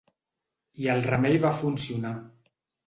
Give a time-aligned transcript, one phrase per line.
[0.85, 2.17] I el remei va funcionar.